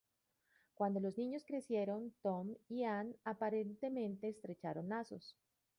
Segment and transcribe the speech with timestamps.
[0.73, 5.35] Cuando los niños crecieron, Tom y Ann aparentemente estrecharon lazos.